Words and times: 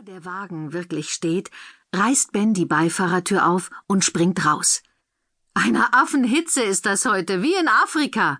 Bevor 0.00 0.14
der 0.14 0.24
Wagen 0.24 0.72
wirklich 0.72 1.10
steht, 1.10 1.50
reißt 1.94 2.32
Ben 2.32 2.54
die 2.54 2.64
Beifahrertür 2.64 3.46
auf 3.46 3.70
und 3.86 4.02
springt 4.02 4.46
raus. 4.46 4.82
Einer 5.52 5.92
Affenhitze 5.92 6.62
ist 6.62 6.86
das 6.86 7.04
heute, 7.04 7.42
wie 7.42 7.54
in 7.54 7.68
Afrika, 7.68 8.38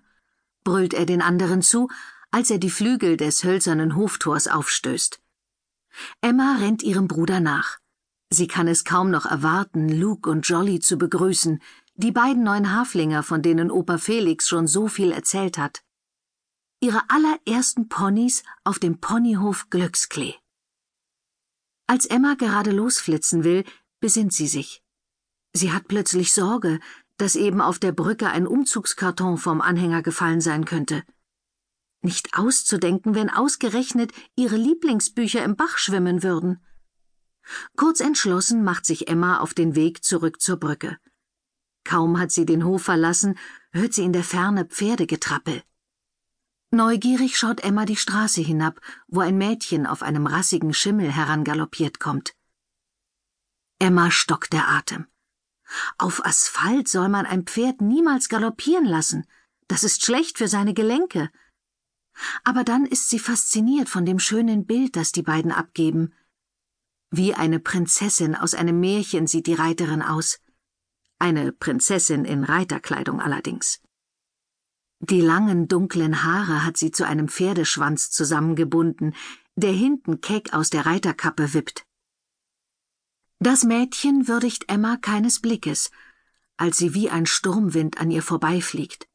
brüllt 0.63 0.95
er 0.95 1.05
den 1.05 1.21
anderen 1.21 1.61
zu, 1.61 1.87
als 2.31 2.49
er 2.49 2.57
die 2.57 2.71
Flügel 2.71 3.15
des 3.15 3.43
hölzernen 3.43 3.95
Hoftors 3.95 4.47
aufstößt. 4.47 5.21
Emma 6.21 6.55
rennt 6.55 6.81
ihrem 6.81 7.07
Bruder 7.07 7.39
nach. 7.39 7.77
Sie 8.31 8.47
kann 8.47 8.67
es 8.67 8.83
kaum 8.83 9.11
noch 9.11 9.27
erwarten, 9.27 9.87
Luke 9.87 10.27
und 10.31 10.47
Jolly 10.47 10.79
zu 10.79 10.97
begrüßen, 10.97 11.61
die 11.93 12.11
beiden 12.11 12.41
neuen 12.41 12.73
Haflinger, 12.73 13.21
von 13.21 13.43
denen 13.43 13.69
Opa 13.69 13.99
Felix 13.99 14.47
schon 14.47 14.65
so 14.65 14.87
viel 14.87 15.11
erzählt 15.11 15.59
hat. 15.59 15.83
Ihre 16.79 17.03
allerersten 17.09 17.87
Ponys 17.87 18.41
auf 18.63 18.79
dem 18.79 18.99
Ponyhof 18.99 19.69
Glücksklee. 19.69 20.33
Als 21.91 22.05
Emma 22.05 22.35
gerade 22.35 22.71
losflitzen 22.71 23.43
will, 23.43 23.65
besinnt 23.99 24.31
sie 24.31 24.47
sich. 24.47 24.81
Sie 25.51 25.73
hat 25.73 25.89
plötzlich 25.89 26.31
Sorge, 26.31 26.79
dass 27.17 27.35
eben 27.35 27.59
auf 27.59 27.79
der 27.79 27.91
Brücke 27.91 28.29
ein 28.29 28.47
Umzugskarton 28.47 29.37
vom 29.37 29.59
Anhänger 29.59 30.01
gefallen 30.01 30.39
sein 30.39 30.63
könnte. 30.63 31.03
Nicht 32.01 32.37
auszudenken, 32.37 33.13
wenn 33.13 33.29
ausgerechnet 33.29 34.13
ihre 34.37 34.55
Lieblingsbücher 34.55 35.43
im 35.43 35.57
Bach 35.57 35.77
schwimmen 35.77 36.23
würden. 36.23 36.65
Kurz 37.75 37.99
entschlossen 37.99 38.63
macht 38.63 38.85
sich 38.85 39.09
Emma 39.09 39.39
auf 39.39 39.53
den 39.53 39.75
Weg 39.75 40.05
zurück 40.05 40.39
zur 40.39 40.61
Brücke. 40.61 40.97
Kaum 41.83 42.17
hat 42.17 42.31
sie 42.31 42.45
den 42.45 42.63
Hof 42.63 42.83
verlassen, 42.83 43.37
hört 43.73 43.93
sie 43.93 44.05
in 44.05 44.13
der 44.13 44.23
Ferne 44.23 44.63
Pferdegetrappel. 44.63 45.61
Neugierig 46.73 47.37
schaut 47.37 47.59
Emma 47.59 47.85
die 47.85 47.97
Straße 47.97 48.39
hinab, 48.39 48.79
wo 49.07 49.19
ein 49.19 49.37
Mädchen 49.37 49.85
auf 49.85 50.01
einem 50.01 50.25
rassigen 50.25 50.73
Schimmel 50.73 51.11
herangaloppiert 51.11 51.99
kommt. 51.99 52.33
Emma 53.77 54.09
stockt 54.09 54.53
der 54.53 54.69
Atem. 54.69 55.07
Auf 55.97 56.25
Asphalt 56.25 56.87
soll 56.87 57.09
man 57.09 57.25
ein 57.25 57.43
Pferd 57.43 57.81
niemals 57.81 58.29
galoppieren 58.29 58.85
lassen. 58.85 59.25
Das 59.67 59.83
ist 59.83 60.05
schlecht 60.05 60.37
für 60.37 60.47
seine 60.47 60.73
Gelenke. 60.73 61.29
Aber 62.45 62.63
dann 62.63 62.85
ist 62.85 63.09
sie 63.09 63.19
fasziniert 63.19 63.89
von 63.89 64.05
dem 64.05 64.19
schönen 64.19 64.65
Bild, 64.65 64.95
das 64.95 65.11
die 65.11 65.23
beiden 65.23 65.51
abgeben. 65.51 66.13
Wie 67.09 67.33
eine 67.33 67.59
Prinzessin 67.59 68.33
aus 68.33 68.53
einem 68.53 68.79
Märchen 68.79 69.27
sieht 69.27 69.47
die 69.47 69.55
Reiterin 69.55 70.01
aus. 70.01 70.39
Eine 71.19 71.51
Prinzessin 71.51 72.23
in 72.23 72.45
Reiterkleidung 72.45 73.19
allerdings. 73.19 73.81
Die 75.03 75.21
langen, 75.21 75.67
dunklen 75.67 76.23
Haare 76.23 76.63
hat 76.63 76.77
sie 76.77 76.91
zu 76.91 77.07
einem 77.07 77.27
Pferdeschwanz 77.27 78.11
zusammengebunden, 78.11 79.15
der 79.55 79.71
hinten 79.71 80.21
keck 80.21 80.53
aus 80.53 80.69
der 80.69 80.85
Reiterkappe 80.85 81.55
wippt. 81.55 81.87
Das 83.39 83.63
Mädchen 83.63 84.27
würdigt 84.27 84.69
Emma 84.69 84.97
keines 84.97 85.39
Blickes, 85.39 85.89
als 86.55 86.77
sie 86.77 86.93
wie 86.93 87.09
ein 87.09 87.25
Sturmwind 87.25 87.99
an 87.99 88.11
ihr 88.11 88.21
vorbeifliegt. 88.21 89.07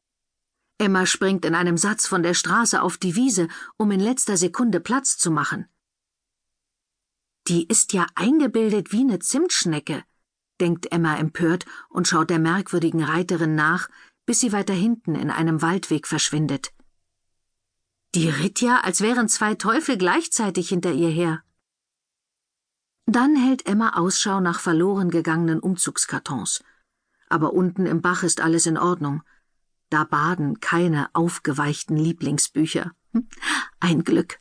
Emma 0.77 1.05
springt 1.05 1.45
in 1.45 1.55
einem 1.55 1.77
Satz 1.77 2.05
von 2.05 2.21
der 2.21 2.33
Straße 2.33 2.81
auf 2.81 2.97
die 2.97 3.15
Wiese, 3.15 3.47
um 3.77 3.89
in 3.91 4.01
letzter 4.01 4.35
Sekunde 4.35 4.81
Platz 4.81 5.17
zu 5.17 5.31
machen. 5.31 5.69
Die 7.47 7.65
ist 7.65 7.93
ja 7.93 8.05
eingebildet 8.13 8.91
wie 8.91 8.99
eine 8.99 9.19
Zimtschnecke, 9.19 10.03
denkt 10.59 10.91
Emma 10.91 11.15
empört 11.15 11.65
und 11.87 12.09
schaut 12.09 12.29
der 12.29 12.39
merkwürdigen 12.39 13.03
Reiterin 13.03 13.55
nach, 13.55 13.89
bis 14.27 14.41
sie 14.41 14.51
weiter 14.51 14.73
hinten 14.73 15.15
in 15.15 15.31
einem 15.31 15.63
Waldweg 15.63 16.05
verschwindet. 16.05 16.73
Die 18.13 18.29
ritt 18.29 18.61
ja, 18.61 18.81
als 18.81 19.01
wären 19.01 19.29
zwei 19.29 19.55
Teufel 19.55 19.97
gleichzeitig 19.97 20.69
hinter 20.69 20.91
ihr 20.91 21.09
her. 21.09 21.43
Dann 23.05 23.37
hält 23.37 23.65
Emma 23.65 23.93
Ausschau 23.95 24.41
nach 24.41 24.59
verloren 24.59 25.09
gegangenen 25.09 25.61
Umzugskartons. 25.61 26.61
Aber 27.29 27.53
unten 27.53 27.85
im 27.85 28.01
Bach 28.01 28.23
ist 28.23 28.41
alles 28.41 28.65
in 28.65 28.77
Ordnung. 28.77 29.23
Da 29.89 30.03
baden 30.03 30.59
keine 30.59 31.09
aufgeweichten 31.13 31.95
Lieblingsbücher. 31.95 32.91
Hm, 33.13 33.29
ein 33.79 34.03
Glück. 34.03 34.39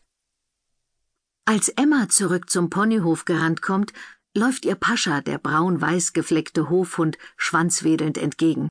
Als 1.45 1.69
Emma 1.69 2.09
zurück 2.09 2.51
zum 2.51 2.71
Ponyhof 2.71 3.25
gerannt 3.25 3.63
kommt, 3.63 3.93
läuft 4.35 4.65
ihr 4.65 4.75
Pascha, 4.75 5.21
der 5.21 5.39
braun-weiß 5.39 6.13
gefleckte 6.13 6.69
Hofhund, 6.69 7.19
schwanzwedelnd 7.37 8.19
entgegen. 8.19 8.69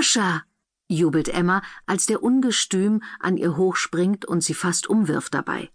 Pascha! 0.00 0.46
jubelt 0.88 1.28
Emma, 1.28 1.60
als 1.84 2.06
der 2.06 2.22
Ungestüm 2.22 3.02
an 3.18 3.36
ihr 3.36 3.58
hochspringt 3.58 4.24
und 4.24 4.40
sie 4.40 4.54
fast 4.54 4.86
umwirft 4.88 5.34
dabei. 5.34 5.70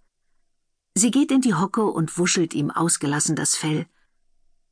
Sie 0.96 1.12
geht 1.12 1.30
in 1.30 1.42
die 1.42 1.54
Hocke 1.54 1.86
und 1.86 2.18
wuschelt 2.18 2.56
ihm 2.56 2.72
ausgelassen 2.72 3.36
das 3.36 3.56
Fell. 3.56 3.86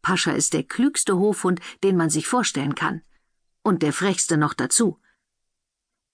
Pascha 0.02 0.32
ist 0.32 0.54
der 0.54 0.64
klügste 0.64 1.20
Hofhund, 1.20 1.60
den 1.84 1.98
man 1.98 2.10
sich 2.10 2.26
vorstellen 2.26 2.74
kann. 2.74 3.04
Und 3.62 3.84
der 3.84 3.94
frechste 3.94 4.38
noch 4.38 4.56
dazu. 4.56 5.00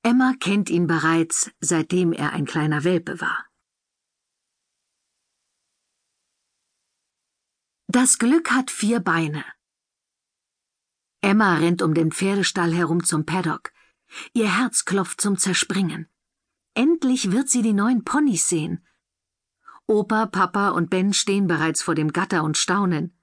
Emma 0.04 0.34
kennt 0.42 0.70
ihn 0.70 0.88
bereits, 0.88 1.50
seitdem 1.62 2.12
er 2.12 2.34
ein 2.34 2.46
kleiner 2.46 2.84
Welpe 2.84 3.22
war. 3.22 3.46
Das 7.88 8.18
Glück 8.18 8.52
hat 8.52 8.70
vier 8.70 9.00
Beine. 9.00 9.46
Emma 11.30 11.58
rennt 11.58 11.84
um 11.84 11.94
den 11.94 12.12
Pferdestall 12.12 12.74
herum 12.74 13.04
zum 13.04 13.24
Paddock. 13.24 13.72
Ihr 14.34 14.58
Herz 14.58 14.84
klopft 14.84 15.22
zum 15.22 15.38
Zerspringen. 15.38 16.08
Endlich 16.74 17.32
wird 17.32 17.50
sie 17.50 17.62
die 17.62 17.74
neuen 17.74 18.04
Ponys 18.04 18.50
sehen. 18.50 18.84
Opa, 19.86 20.26
Papa 20.26 20.70
und 20.70 20.90
Ben 20.90 21.14
stehen 21.14 21.46
bereits 21.46 21.84
vor 21.84 21.94
dem 21.94 22.14
Gatter 22.14 22.44
und 22.44 22.58
staunen. 22.58 23.16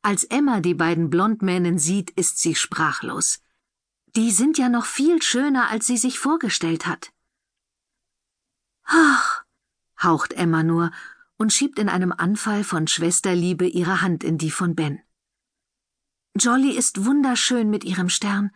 Als 0.00 0.24
Emma 0.24 0.60
die 0.60 0.72
beiden 0.72 1.10
Blondmännen 1.10 1.78
sieht, 1.78 2.10
ist 2.12 2.38
sie 2.38 2.54
sprachlos. 2.54 3.42
Die 4.14 4.30
sind 4.30 4.56
ja 4.56 4.70
noch 4.70 4.86
viel 4.86 5.20
schöner, 5.20 5.68
als 5.68 5.86
sie 5.86 5.98
sich 5.98 6.18
vorgestellt 6.18 6.86
hat. 6.86 7.12
Ach, 8.84 9.44
haucht 10.02 10.32
Emma 10.32 10.62
nur 10.62 10.90
und 11.36 11.52
schiebt 11.52 11.78
in 11.78 11.90
einem 11.90 12.14
Anfall 12.16 12.64
von 12.64 12.86
Schwesterliebe 12.86 13.66
ihre 13.66 14.00
Hand 14.00 14.24
in 14.24 14.38
die 14.38 14.50
von 14.50 14.74
Ben. 14.74 15.02
Jolly 16.38 16.76
ist 16.76 17.04
wunderschön 17.04 17.70
mit 17.70 17.84
ihrem 17.84 18.08
Stern. 18.08 18.50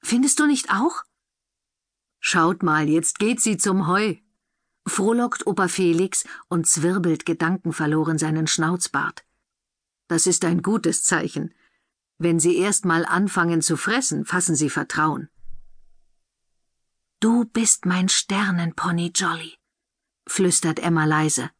Findest 0.00 0.38
du 0.40 0.46
nicht 0.46 0.70
auch? 0.70 1.02
Schaut 2.20 2.62
mal, 2.62 2.88
jetzt 2.88 3.18
geht 3.18 3.40
sie 3.40 3.56
zum 3.56 3.86
Heu, 3.86 4.16
frohlockt 4.86 5.46
Opa 5.46 5.68
Felix 5.68 6.24
und 6.48 6.66
zwirbelt 6.66 7.26
gedankenverloren 7.26 8.18
seinen 8.18 8.46
Schnauzbart. 8.46 9.24
Das 10.08 10.26
ist 10.26 10.44
ein 10.44 10.62
gutes 10.62 11.02
Zeichen. 11.02 11.54
Wenn 12.18 12.40
sie 12.40 12.56
erst 12.56 12.84
mal 12.84 13.04
anfangen 13.04 13.60
zu 13.60 13.76
fressen, 13.76 14.24
fassen 14.24 14.54
sie 14.54 14.70
Vertrauen. 14.70 15.28
Du 17.20 17.44
bist 17.44 17.86
mein 17.86 18.08
Sternenpony, 18.08 19.12
Jolly, 19.14 19.54
flüstert 20.26 20.78
Emma 20.78 21.04
leise. 21.04 21.50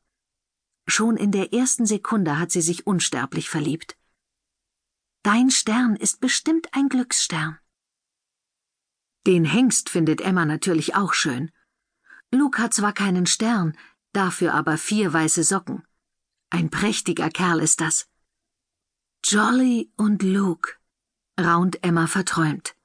Schon 0.86 1.16
in 1.16 1.32
der 1.32 1.52
ersten 1.52 1.86
Sekunde 1.86 2.38
hat 2.38 2.52
sie 2.52 2.60
sich 2.60 2.86
unsterblich 2.86 3.50
verliebt. 3.50 3.96
Dein 5.26 5.50
Stern 5.50 5.96
ist 5.96 6.20
bestimmt 6.20 6.68
ein 6.70 6.88
Glücksstern. 6.88 7.58
Den 9.26 9.44
Hengst 9.44 9.90
findet 9.90 10.20
Emma 10.20 10.44
natürlich 10.44 10.94
auch 10.94 11.14
schön. 11.14 11.50
Luke 12.30 12.62
hat 12.62 12.72
zwar 12.72 12.92
keinen 12.92 13.26
Stern, 13.26 13.76
dafür 14.12 14.54
aber 14.54 14.78
vier 14.78 15.12
weiße 15.12 15.42
Socken. 15.42 15.82
Ein 16.48 16.70
prächtiger 16.70 17.28
Kerl 17.28 17.58
ist 17.58 17.80
das. 17.80 18.08
Jolly 19.24 19.90
und 19.96 20.22
Luke, 20.22 20.74
raunt 21.40 21.82
Emma 21.82 22.06
verträumt. 22.06 22.76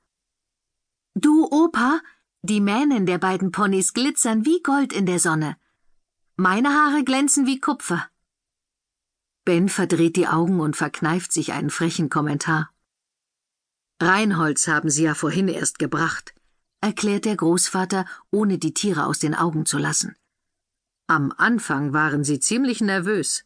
Du, 1.14 1.48
Opa, 1.52 2.02
die 2.42 2.60
Mähnen 2.60 3.06
der 3.06 3.20
beiden 3.20 3.52
Ponys 3.52 3.94
glitzern 3.94 4.48
wie 4.48 4.64
Gold 4.64 4.94
in 4.94 5.06
der 5.06 5.20
Sonne. 5.20 5.58
Meine 6.38 6.70
Haare 6.70 7.04
glänzen 7.04 7.46
wie 7.46 7.60
Kupfer. 7.60 8.11
Ben 9.44 9.70
verdreht 9.70 10.16
die 10.16 10.28
Augen 10.28 10.60
und 10.60 10.76
verkneift 10.76 11.32
sich 11.32 11.52
einen 11.52 11.70
frechen 11.70 12.10
Kommentar. 12.10 12.72
Reinholz 14.00 14.68
haben 14.68 14.90
Sie 14.90 15.04
ja 15.04 15.16
vorhin 15.16 15.48
erst 15.48 15.80
gebracht, 15.80 16.34
erklärt 16.80 17.26
der 17.26 17.36
Großvater, 17.36 18.06
ohne 18.32 18.58
die 18.58 18.74
Tiere 18.74 19.06
aus 19.06 19.20
den 19.20 19.36
Augen 19.36 19.66
zu 19.66 19.78
lassen. 19.78 20.16
Am 21.08 21.34
Anfang 21.38 21.94
waren 21.94 22.24
sie 22.24 22.40
ziemlich 22.40 22.82
nervös. 22.82 23.44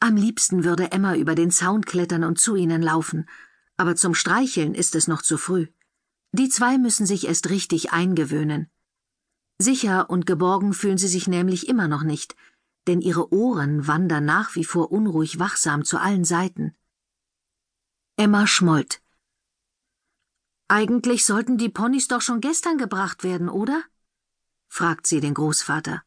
Am 0.00 0.16
liebsten 0.16 0.64
würde 0.64 0.92
Emma 0.92 1.14
über 1.14 1.34
den 1.34 1.50
Zaun 1.50 1.84
klettern 1.84 2.24
und 2.24 2.38
zu 2.38 2.56
ihnen 2.56 2.82
laufen, 2.82 3.28
aber 3.76 3.96
zum 3.96 4.14
Streicheln 4.14 4.74
ist 4.74 4.94
es 4.94 5.08
noch 5.08 5.22
zu 5.22 5.38
früh. 5.38 5.68
Die 6.32 6.48
zwei 6.48 6.78
müssen 6.78 7.06
sich 7.06 7.26
erst 7.26 7.50
richtig 7.50 7.92
eingewöhnen. 7.92 8.70
Sicher 9.58 10.10
und 10.10 10.26
geborgen 10.26 10.72
fühlen 10.72 10.98
sie 10.98 11.08
sich 11.08 11.26
nämlich 11.28 11.68
immer 11.68 11.88
noch 11.88 12.02
nicht, 12.02 12.34
denn 12.88 13.00
ihre 13.00 13.32
Ohren 13.32 13.86
wandern 13.86 14.24
nach 14.24 14.56
wie 14.56 14.64
vor 14.64 14.90
unruhig 14.90 15.38
wachsam 15.38 15.84
zu 15.84 15.98
allen 15.98 16.24
Seiten. 16.24 16.74
Emma 18.16 18.46
schmollt. 18.46 19.00
Eigentlich 20.66 21.24
sollten 21.24 21.56
die 21.56 21.68
Ponys 21.68 22.08
doch 22.08 22.22
schon 22.22 22.40
gestern 22.40 22.78
gebracht 22.78 23.22
werden, 23.22 23.48
oder? 23.48 23.84
fragt 24.68 25.06
sie 25.06 25.20
den 25.20 25.34
Großvater. 25.34 26.02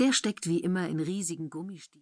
Der 0.00 0.12
steckt 0.12 0.46
wie 0.46 0.60
immer 0.60 0.88
in 0.88 0.98
riesigen 0.98 1.50
Gummistiefeln. 1.50 1.92